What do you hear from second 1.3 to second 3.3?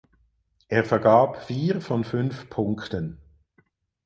vier von fünf Punkten.